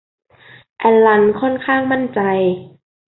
[0.79, 2.19] แอลลันค่อนข้างมั่นใจ